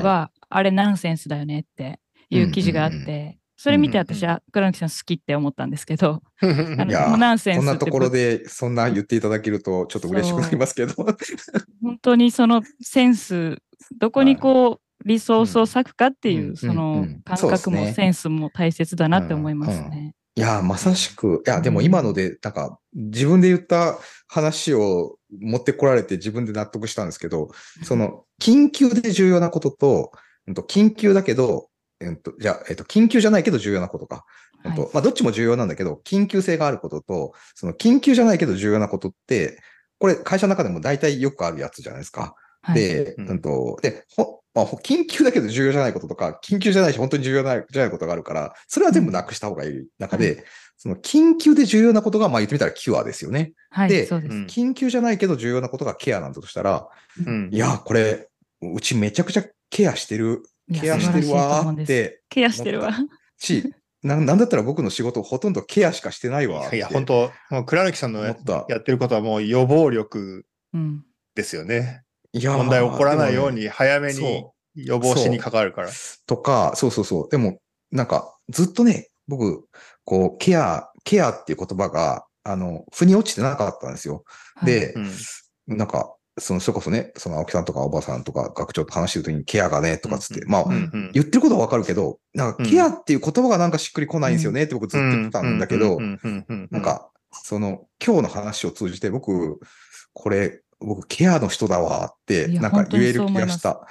[0.04, 1.98] は、あれナンセンスだよねって
[2.30, 10.94] いう記事があって、それ見て私は倉木さん好きって思ったんですけど、 あのナンセンスこんなところでそんな言っていただけるとちょっと嬉しくなりますけど。
[11.82, 13.58] 本当にそのセンス、
[13.98, 20.14] どこにこう、リソースを割くかっていう、その感覚もセンスも大切だなって思いますね。
[20.36, 27.48] いや、まさしく、いや、でも今ので、なんか、自分で言った話を持ってこられて自分で納得したんですけど、
[27.82, 30.12] その、緊急で重要なことと、
[30.68, 31.67] 緊急だけど、
[32.00, 34.24] えっと、じゃあ、えっと、緊急じゃないけど重要なことか。
[34.62, 39.60] はい、まあ、どっちも重要なんだけど、緊急性があることと、その緊急じゃないけど重要なことって、
[39.98, 42.34] これ会社の中でも大体よくあるやつじゃないですか。
[42.62, 43.40] はい、で、うん。
[43.40, 49.86] と、で、ほ、まあ、緊急だけど重要じゃないこととか、緊急じゃないし本当に重要じゃないことがあるから、それは全部なくした方がいい。
[49.98, 50.44] 中で、うん、
[50.76, 53.52] その緊急で重要なことが、まあ言ってみたらキュアですよね。
[53.70, 56.88] はい、で緊急じゃないけど重要なことがケアなんだとしたら、
[57.24, 58.28] うん、いや、これ、
[58.60, 62.22] うちめちゃくちゃケアしてる、ケアしてるわーって。
[62.28, 62.92] ケアしてるわ。
[63.38, 66.72] し、 ななんだったら僕の仕事ほとんどケアしかしてないわ。
[66.74, 70.44] いや、本当もう倉貫さんのやってることはもう予防力
[71.34, 72.04] ですよね。
[72.32, 75.90] いや問題起こらないように早めに予防しにかかるから。
[76.26, 77.28] とか、そうそうそう。
[77.28, 77.58] でも、
[77.90, 79.66] なんか、ずっとね、僕、
[80.04, 84.24] こう、ケア、ケアっていう言葉が、あの、腑に落ちてなかったんですよ。
[84.64, 85.06] で、はい
[85.68, 96.82] うん、なんか、その、それこそね、その青木さんとかおばさんとか学長と話してるときにケアがね、とかつって、うん、まあ、うんうん、言ってることはわかるけど、なんかケアっていう言葉がなんかしっくりこないんですよねって僕ずっと言ってたんだけど、なん。
[96.82, 99.60] か、その、今日の話を通じて僕、
[100.12, 102.72] これ、僕、ケアの人だわって、なん。
[102.72, 103.86] か言える気がした。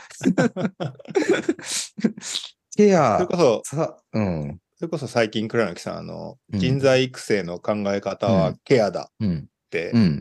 [2.78, 4.60] ケア、それこそ、さうん。
[4.78, 9.44] それこそ最近、倉貫さん、あの、うん、人材育成の考え方はケアだって、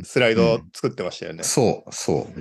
[0.05, 1.39] スライド作ってましたよね。
[1.39, 2.41] うん、そう、そう。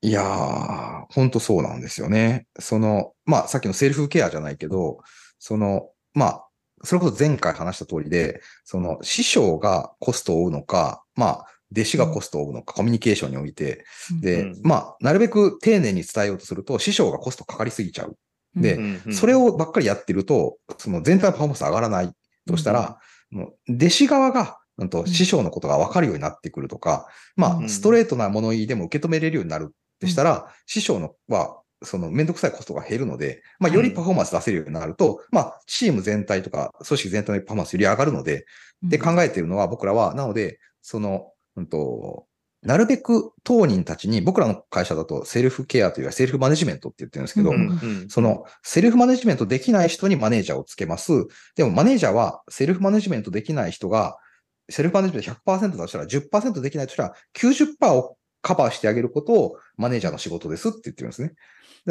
[0.00, 2.46] いやー、ほんとそうなんですよね。
[2.58, 4.98] その、まあ、さっきのセルフケアじゃないけど、
[5.38, 6.44] その、まあ、
[6.84, 13.84] それこそ前回話した通りで、その、師匠がコストを負うのか、まあ、弟子がコストを負うのか、コミュニケーションにおいて、
[14.20, 18.16] で、うん、まあ、なるべく丁寧に伝えようとすると、師匠がコストかかりすぎちゃう。
[18.56, 18.78] で、
[19.12, 22.12] それをばっかりやってると、その全体のパフォーマンス上がらない
[22.46, 22.98] としたら、
[23.30, 38.46] もう弟子側が、んと師匠のことが分かるようになってくるとか、まあ、ストレートな物言いでも受け止めれるようになるってしたら、師匠のは、そのめんどくさいコストが減るので、まあ、よりパフォーマンス出せるようになると、まあ、チーム全体とか、組織全体のパフォーマンスより上がるので、
[38.82, 42.26] で考えているのは僕らは、なので、その、うんと、
[42.62, 51.12] なるべく当人たちに、僕らの会社だとセルフケアというかセルフマネジメントって言ってるんですけど、うんうん、そのセルフマネジメントできない人にマネージャーをつけます。
[51.54, 54.18] でもマネージャーはセルフマネジメントできない人が、
[54.68, 61.34] セルフマネジメント100%だとしたら10%できないとしたら90%をカバーしてあげることをマネージャーの仕事ですって言ってるんですね。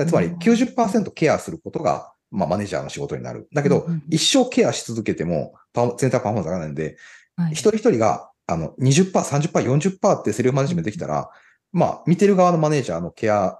[0.05, 3.47] つまり90%ケアすることが、まあ、マネージャーの仕事になる。
[3.53, 5.55] だけど、一生ケアし続けても、
[5.97, 6.97] 全体パフォーマンス上がらないんで、
[7.51, 11.29] 一人一人があの、20%、30%、40%ってセルフマネジメントできたら、
[11.73, 13.59] まあ、見てる側のマネージャーのケア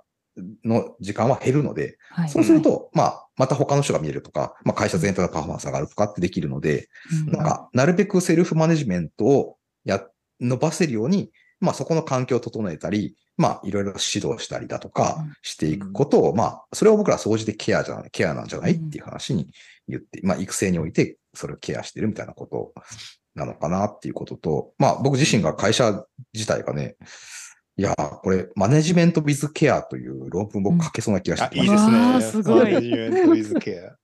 [0.64, 6.90] の時間は減るので、はい、そうすると、まあ、また他の人が見れるとか、まあ、会社全体のパフォーマンス上がるとかってできるので、
[7.28, 10.04] うん、なんか、なるべくセルフマネジメントをや、
[10.40, 19.50] 伸ばせるように、まあそこの環境を整えたり、まあいろいろ指導したりだとかしていくことを、うん、まあそれを僕ら掃除でケアじゃない、ケアなんじゃないっていう話に
[19.88, 22.74] 言って、まあ育成においてそれをケアしてるみたいなこと
[23.36, 26.96] なのかなっていうことと、まあ僕自身が会社自体がね、
[27.80, 32.22] いやこれ、マネジメント・ビズ・ケアという論文僕書けそうな気がして、うん、いいですね。
[32.22, 32.74] すごい。
[32.74, 33.96] マネジメント・ビズ・ケア。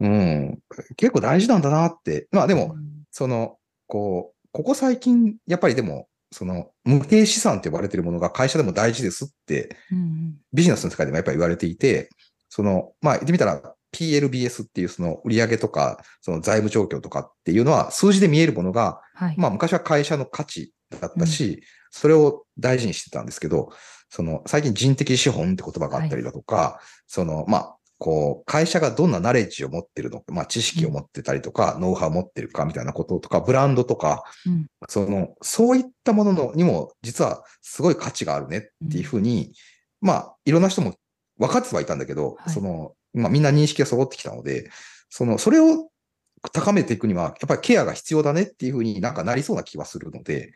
[0.00, 0.58] うん。
[0.96, 2.26] 結構大事なんだなって。
[2.32, 12.08] まあでも、うん、その、こう、ここ最近、やっぱりでも、その、無形資産って呼ばれてるものが会社でも大事ですって、うん、ビジネスの世界でもやっぱり言われていて、
[12.48, 21.62] その、まあ言ってみたら、PLBS っていうその売上とか、その財務状況とかっていうのは数字で見えるものが、はい、まあ昔は会社の価値だったし、
[21.96, 23.70] それを大事にしてたんですけど、
[24.10, 39.52] その最近人的資本って言葉があったりだとか、はい、その、まあ、こう、会社がどんなナレッジを持ってるのか、まあ、知識を持ってたりとか、うん、ノウハウを持ってるかみたいなこととか、ブランドとか、うん、その、そういったもののにも、実はすごい価値があるねっていうふうに、
[40.02, 40.94] うん、まあ、いろんな人も
[41.38, 44.70] 分かってはいたんだけど、はい、その、まあ、みんな認識が揃ってきたので、
[45.08, 45.88] その、それを
[46.52, 50.52] 高めていくには、やっぱりケアが必要だねっていうふうになんかなりそうな気はするので、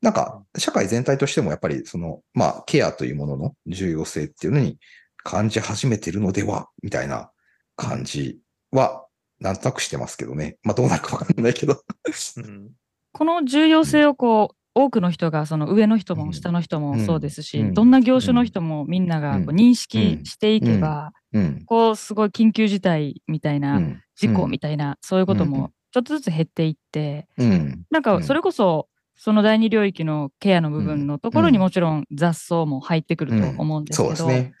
[0.00, 4.78] なんか社会全体としてもやっぱりその、まあケアというものの重要性っていうのに
[5.16, 7.30] 感じ始めてるのでは、みたいな
[7.76, 9.06] 感じは
[9.40, 10.58] なんとなくしてますけどね。
[10.62, 11.82] まあどうなるかわかんないけど。
[13.12, 23.80] この重要性をこう、多くの人がその上の人も下の人もそうですし、うん、どんな業種の人もみんながこう認識していけば、うん、こうすごい緊急事態みたいな、
[24.20, 27.28] 事故みたいな、そういうこともちょっとずつ減っていって、
[27.90, 34.54] なんかそれこそその第二領域のケアの部分のところにもちろん雑草も入ってくると思うんですけど、ね。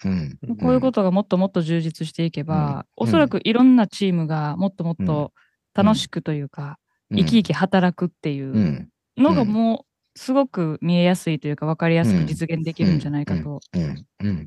[0.60, 5.32] こういうことがもっともっと充実していけば、おそらくいろんなチームがもっともっと
[5.74, 6.78] 楽しくというか、
[7.10, 13.60] 生き生き働くっていうのがもうすごく見えやすいというか分かりやすく実現できるんじゃないかと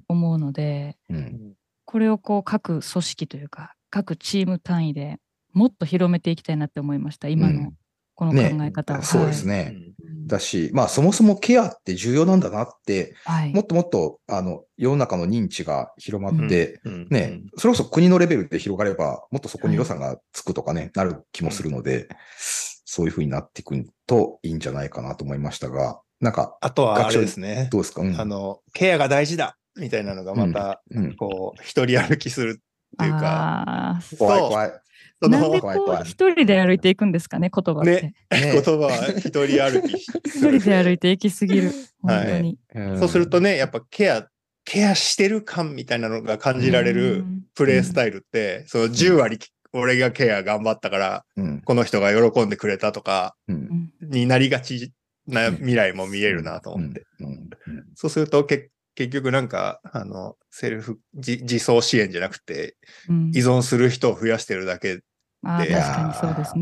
[0.08, 0.96] 思うので、
[1.86, 5.20] これをこう各組織というか各チーム単位で
[5.54, 7.72] もっと広めていきたいなって思いました今の
[8.16, 9.76] この考え方、ね、そうですね、
[10.26, 22.08] だしまあそもそもケアって重要なんだなって、はい、もっともっとあの世の中の認知が広まって、ね、それこそ国のレベルで広がればもっとそこに予算がつくとかね、はい、なる気もするので、
[22.86, 23.76] そういうふうになっていく
[24.08, 27.70] といいんじゃないかなと思いましたが、なんか、あとはあれですね。
[27.72, 32.62] どうですか、うん、あの、ケアが大事だみたいなのがまた、うん、こう、一人歩きする
[32.94, 34.72] っていうか、怖い怖い。
[35.22, 37.82] そのなんでこう一人で歩いていくんですかね、言葉。
[37.82, 38.02] って。
[38.02, 39.94] ね、言葉は一人歩き。
[39.94, 41.72] 一人で歩いていきすぎる。
[42.04, 42.58] はい、
[43.00, 44.28] そうするとね、やっぱケア、
[44.66, 47.24] ケアしてる感みたいなのが感じられる
[47.56, 49.40] プレイスタイルって、その10割
[49.72, 53.36] 俺がケア頑張ったから、うん、この人が喜んでくれたとか、
[54.02, 54.92] になりがち
[55.28, 57.06] な未来も見えるなと思って。
[57.96, 62.78] そうすると結局なんか、あの、セルフ自、自走支援じゃなくて、
[63.34, 65.04] 依存する人を増やしてるだけで、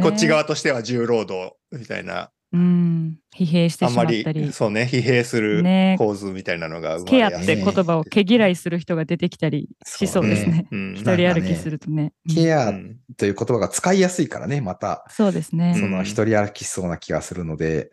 [0.01, 4.19] こっち側としては重労働みたいなうん、疲弊してしまったり。
[4.19, 5.63] あんまり、そうね、疲弊する
[5.97, 10.67] 構図みたいなのが、ね、ケアって言葉を毛嫌いする人が出てきたりしそうですね。
[10.69, 12.11] 一、ね、 人歩きするとね。
[12.33, 12.73] ケア
[13.15, 15.05] という言葉が使いやすいからね、また。
[15.09, 15.75] そうですね。
[15.79, 17.89] その一人歩きしそうな気がするので。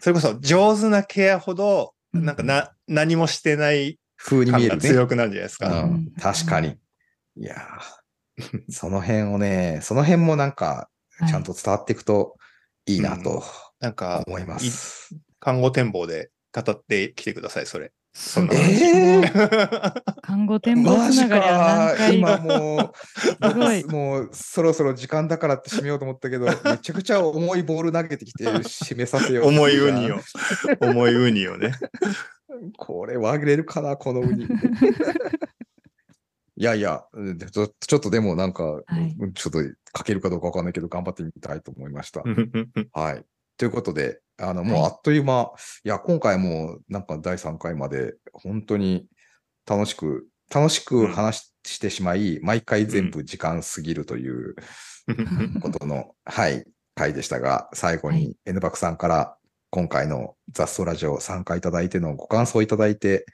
[0.00, 5.82] それこそ上手なケアほど、なんかな、うん、何もしてない風に見える、ね、強くなるんじゃないですか。
[5.82, 6.76] うん、確かに。
[7.36, 7.56] いや
[8.68, 10.88] その辺をね、その辺もなんか、
[11.28, 12.36] ちゃんと伝わっていくと
[12.86, 13.38] いいなと。
[13.38, 15.10] はいなんか、思います。
[15.40, 17.92] 看護展望で語ってきてください、それ。
[18.14, 22.92] そのえー、看護展望つながりは何今も
[23.88, 29.46] う、もうそろそろ時間だからって締めようと思ったけど、 めちゃくちゃ重いボール投げてきて締めさせよう。
[29.46, 30.20] 重いウニを。
[30.80, 31.72] 重いウニをね。
[32.76, 34.46] これはあげれるかな、このウニ。
[36.56, 37.04] いやいや
[37.50, 39.62] ちょ、ちょっとでもなんか、はい、ちょっと
[39.96, 42.22] 書けるかどうかわかんないけど、頑張ってみたいと思いました。
[42.92, 43.24] はい。
[43.56, 45.52] ということで、あの、もうあっという間、は
[45.84, 49.06] い、いや、今回もなんか第3回まで本当に
[49.66, 54.56] 楽しく、楽しく話してしまい、うん、毎回全部時間過ぎるという
[55.60, 59.36] ことの、はい、回でしたが、最後に N バクさんから
[59.70, 63.24] 今回の雑草ラジオ参加いただいてのご感想いただいて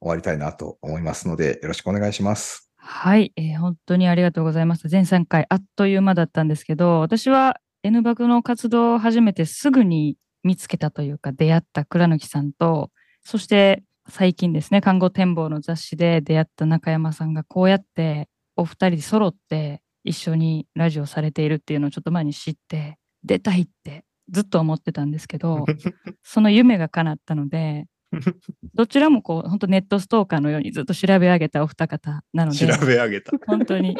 [0.00, 2.70] 終わりたいなと思いますので、よろしくお願いします。
[2.76, 4.88] はい、えー、本当にありがとうございます。
[4.88, 12.90] 全3回あっという間だったんですけど、私は N バクの活動を始めてすぐに見つけたというか出会った倉貫さんと、
[13.22, 25.66] そして最近ですね、看護展望の雑誌で出会った中山さんがこうやってお二人揃って一緒にラジオされているっていうのをちょっと前に知って、出たいってずっと思ってたんですけど、
[26.24, 27.86] その夢が叶ったので、
[28.72, 33.32] どちらもこう、本当ネットストーカーのようにずっと調べ上げたお二方なので、調べ上げた。
[33.46, 33.94] 本当に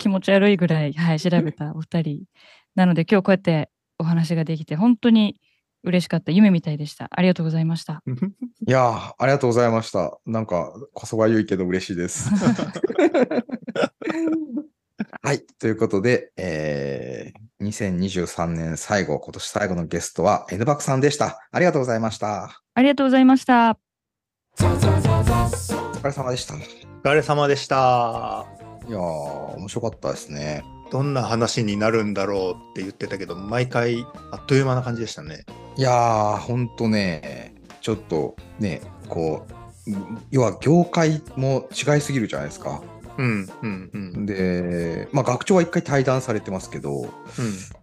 [0.00, 2.24] 気持ち悪いぐらい、はい、調べたお二人
[2.74, 5.40] なので、今日こうやってお話ができて、本当に
[5.84, 6.32] 嬉しかった。
[6.32, 7.08] 夢みたいでした。
[7.10, 8.02] ありがとうございました。
[8.66, 10.18] いやー、ありがとうございました。
[10.26, 12.30] なんか、こそばゆいけど嬉しいです。
[15.22, 15.44] はい。
[15.58, 21.46] ということで、えー、2023年最後、今年最後のゲストは N バクさんでした。
[21.50, 22.62] ありがとうございました。
[22.74, 23.78] ありがとうございました。
[24.58, 26.54] お疲れ様でした。
[26.54, 28.46] お疲れ様でした。
[28.88, 29.00] いやー、
[29.56, 30.73] 面白かったですね。
[30.94, 35.44] どんな話になるんだろうって言ってたけど、毎回あっという間な感じでしたね。
[35.76, 39.44] いやー、ほんとね、ちょっとね、こ
[39.88, 39.90] う、
[40.30, 42.80] 要は業界も違いすぎるじゃないですか。
[43.18, 47.08] うんうんうん、で、まあ、学長は一回対談されてますけど、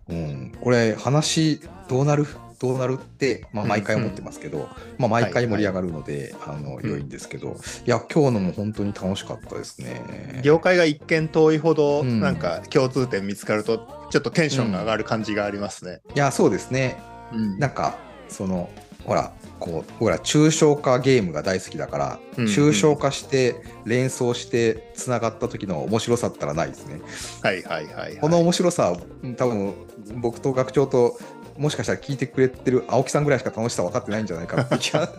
[0.09, 2.25] うん、うん、これ話どうなる
[2.61, 4.69] どうなるって、まあ、毎回思ってますけど、うんうん、
[4.99, 10.41] まあ、毎回盛り上がるので、はいはい、あの良いんですけど、うん、いや今日のも本当に楽しかったですね。
[10.43, 16.01] 業界が一見遠いほど、なんか共通点見つかるとちょっとテンションが上がる感じがありますね。
[16.13, 16.99] いやそうですね。
[17.33, 17.97] うん、なんか
[18.29, 18.69] その
[19.05, 27.01] ほらこう僕ら抽象化ゲームが大好きだから、うんうん、抽象化して連想してつながった時の面白さったらないですね。
[27.41, 28.95] はいはいはい、はい、この面白さ
[29.37, 29.73] 多分
[30.17, 31.17] 僕と学長と
[31.57, 35.07] もしかしたら聞いてくれてる青木さんぐらいしか楽しさ分かってないんじゃないかって気が。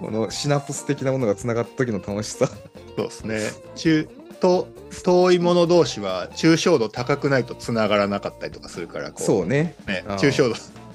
[0.00, 2.48] このシナプス的なものがつながった時の楽しさ。
[2.96, 3.50] そうですね。
[3.76, 4.08] 中
[4.40, 4.68] と
[5.04, 9.74] 遠いもの同士は抽象度高くないとつながらなかったりとかするからそうね。
[9.86, 10.54] ね抽象度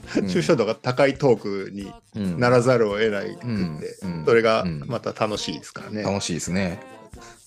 [0.10, 1.92] 抽象度が高いトークに
[2.40, 4.26] ならざるを得ないくて、うん。
[4.26, 6.04] それがまた楽しいですからね。
[6.04, 6.80] 楽しいですね。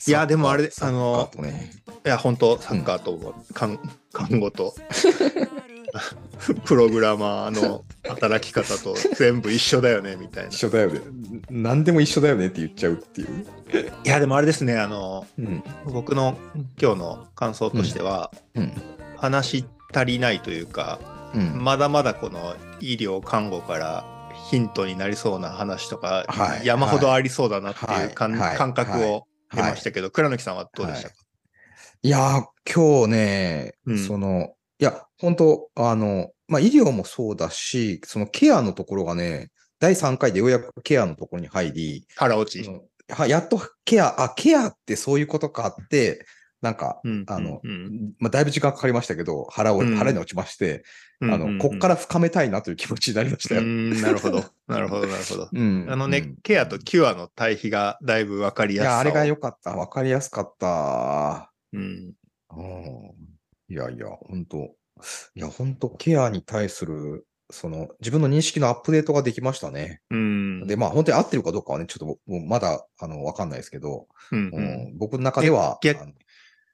[0.06, 1.70] いやでもあれあの、ね、
[2.04, 3.78] いや本当サッカーと看
[4.12, 4.74] 看護と
[6.64, 10.48] プログラマーの働き方と全部一緒だよねみたいな。
[10.50, 11.00] 一緒だよね。
[11.50, 13.46] 何でも一緒だよねって言っちゃうっていう。
[14.04, 16.36] いやでもあれですねあの、うん、僕の
[16.80, 18.62] 今日の感想としては、うん。
[18.64, 18.72] うん、
[19.16, 20.98] 話足りないというか
[21.34, 24.04] うん、まだまだこの医療看護から
[24.50, 31.14] ヒントになりそうな話とか、はい、山ほどありそうだなっていう感,、感覚を得ましたけど、倉貫さんはどうでしたか、
[32.02, 32.08] い。
[32.08, 42.68] や今日ね、うん、その、いや、本当あの、まあ、医療もそうだし、そのケアのところがね、第3回でようやくケアのところに入り、腹落ち。
[43.08, 46.24] はやっとケア、あ、ケアってそういうことかって、
[46.62, 50.84] なんか、うん、あの、うん、まあ、だいぶ時間かかりましたけど、腹を、腹に落ちまして、
[51.20, 53.62] あの、こっから深めたいなという気持ちになりましたよ。
[53.62, 54.44] なるほど。
[54.68, 55.48] なるほど、なるほど。
[55.52, 58.88] うん、あのね、ケアとキュアの対比がだいぶわかりやすい。
[58.88, 59.76] いや、あれが良かった。
[59.76, 61.52] わかりやすかった。
[61.72, 62.14] うん。
[63.68, 64.58] いやいや、本当
[65.34, 70.00] いや、本当ケアに対する、その、自分の認識のアップデートができましたね。
[70.10, 70.66] うん。
[70.66, 76.04] で、まあ、本当に合ってるかどうかはね、ちょっともうまだ、あの、わかんないですけど、うん、うん、僕の中では、逆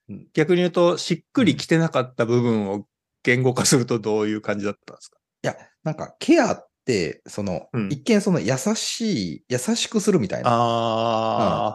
[0.09, 2.87] に言うと、しっくりきてなかった部分を
[3.23, 5.19] 言語化するとどういう感じだったんですか？
[5.43, 10.49] いや、なんかケアって、その、うん、一見その優しい、優しくするみたいな。
[10.51, 11.75] あ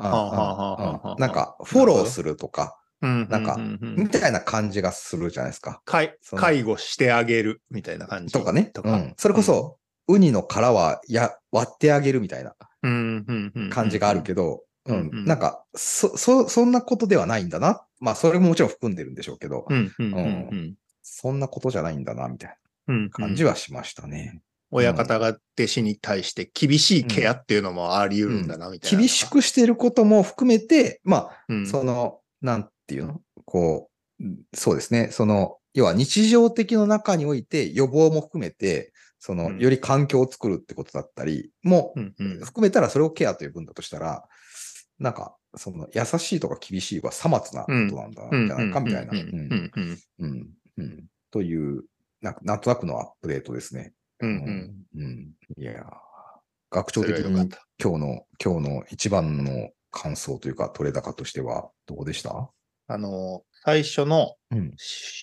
[1.03, 5.81] あ、なんかフォローするとか、なんか、みたいな感じがするじゃないですか。
[5.85, 6.17] 介
[6.63, 8.33] 護してあげるみたいな感じ。
[8.33, 8.63] とかね。
[8.73, 12.55] とか、うん、それこそ、ウニの殻はや割ってあげるみたいな
[13.69, 17.85] 感じがあるけど、うん、なんか、そ、そ、そんなことではないんだな。
[17.99, 19.65] まあ、それももちろん含んでるんでしょうけど、
[21.01, 24.41] そんなことじゃないんだな、みたいな感じはしましたね。
[24.71, 33.21] 親方が弟子に対して厳しいケアっていうのもあり得るんだな、みたいな、厳しくしてることも含めて、まあ、その、なんていうの？
[33.45, 35.09] こう、そうですね。
[35.11, 41.93] その、要は日常的の中において予防も含めて、その、より環境を作るってことだったりも
[42.43, 44.23] 含めたらそれをケアという分だとしたら、
[44.99, 49.13] なんか、その優しいとか厳しいはさまつなことなんだ、じゃないかみたいな。
[51.29, 51.83] という
[52.21, 53.93] な、なんとなくのアップデートですね。
[54.19, 55.33] うんうん。
[55.57, 55.85] いや
[56.71, 57.49] 学長的に
[57.79, 62.49] 今日の、今日の一番の感想というか、取れ高としてはどうでした？
[62.87, 64.35] あの、最初の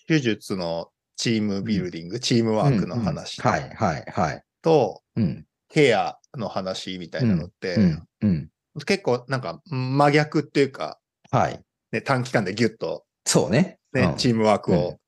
[0.07, 4.45] 手術のチームビルディング、うん、チームワークの話、はいはいはい。
[4.63, 8.49] と、うん、ケアの話みたいなのって、うんうん
[8.85, 10.99] 結構なんか真逆っていうか、
[11.31, 11.61] はい。
[11.93, 13.79] ね、短期間でギュッと、そうね。
[13.93, 14.99] ね、うん、チームワークを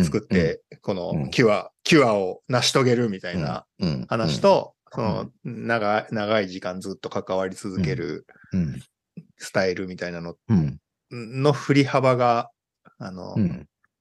[0.00, 3.66] 作って、このキュア、キュアを成し遂げるみたいな
[4.08, 8.26] 話と、その長い、長い時間ずっと関わり続ける
[9.36, 10.36] スタイルみたいなの
[11.10, 12.50] の振り幅が、
[12.98, 13.34] あの、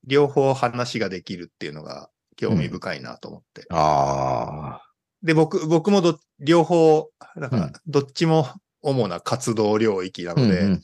[0.05, 3.61] 両方話ができるっていうのが興味深いなと思って。
[3.69, 4.81] うん、ああ。
[5.23, 8.47] で、僕、僕もど、両方、だから、どっちも
[8.87, 10.79] 主な活動領域なので、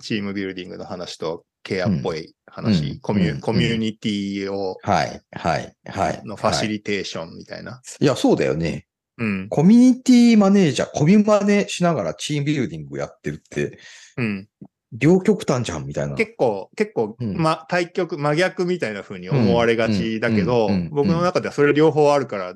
[0.00, 6.22] チームビルディングの話とケアっぽい話、うん、コミュ、コミュニティを、はい、はい、はい。
[6.24, 7.82] のファシリテーションみたいな。
[8.00, 8.86] いや、そうだよね。
[9.18, 9.48] うん。
[9.48, 13.80] コミュニティマネージャー、コミュマネしながらチームビルディングやってるって、
[14.16, 14.48] うん。
[14.92, 16.14] 両極端じゃんみたいな。
[16.14, 22.54] 結構、結構、うん、ま、対極、真逆みたいな風に思われがちだけど、僕の中ではそれ両方あるから、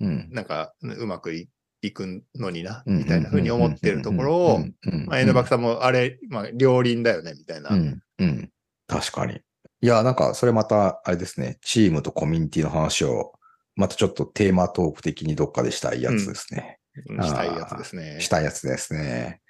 [0.00, 1.48] うん、なんか、うまくい
[1.92, 4.58] くのにな、みたいな風に思ってるところを、
[5.06, 7.70] まあ、エンドバクさんもあれ、まあ、両輪だよね、みたいな。
[7.70, 8.50] うん、うん。
[8.86, 9.40] 確かに。
[9.80, 13.32] いや、なんか、それまた、あれですね、チームとコミュニティの話を、
[13.74, 16.78] またちょっとテーマトーク的にどっかでしたいやつですね。
[17.08, 18.20] うん、したいやつですね。
[18.20, 19.40] したいやつですね。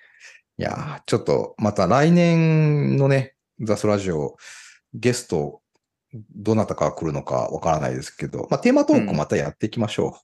[0.59, 4.37] いや、ちょっと、また来年のね、ザスラジオ、
[4.95, 5.61] ゲスト、
[6.34, 10.09] どなたか来るのかわからないですけど、まあ、テーマトークまたやっていきましょう。
[10.09, 10.16] うん。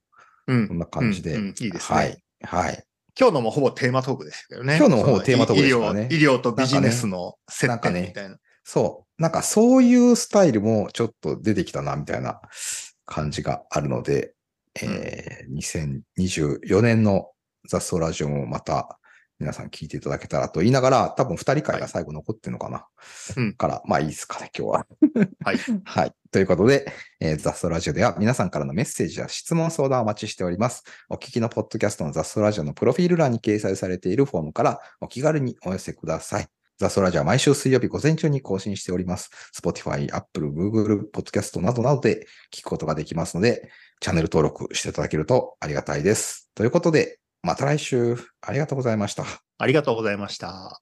[0.47, 1.35] こんな感じで。
[1.37, 1.99] うん、いいですね。
[1.99, 2.25] はい。
[2.43, 2.85] はい。
[3.19, 4.77] 今日のもほぼテーマトークですけどね。
[4.77, 6.09] 今日のもほぼテーマトークですからね。
[6.11, 8.37] 医療とビジネスの接点みたいな。
[8.65, 9.23] そう。
[9.23, 12.41] なんかそういうスタイルもちょっと出てきたな、みたいな
[13.05, 14.35] 感じがあるので、
[14.83, 16.15] うん、えー、
[16.65, 17.31] 2024年の
[17.69, 18.99] 雑草ラジオもまた
[19.39, 22.87] 皆さん聞いていただけたらと言いながら、多分二人会が最後残ってるのかな。
[23.37, 24.87] はい、から、まあいいですかね、今日は。
[25.45, 25.59] はい。
[25.85, 26.13] はい。
[26.31, 30.85] ということで、えー、雑草ラジオでは皆さんからのメッセージや質問相談をお待ちしております。
[31.09, 36.47] お聞きのポッドキャストの雑草ラジオのプロフィール欄に掲載されているフォームからお気軽にお寄せください。
[36.79, 39.31] ザ・ストラジオは毎週水曜日午前中に更新しております。
[39.55, 43.69] Spotify、Apple、Google、Podcast などなどで聞くことができますので、
[44.01, 46.51] チャンネル登録していただけるとありがたいです。
[46.55, 49.25] ということで、また来週ありがとうございました。
[49.59, 50.81] ありがとうございました。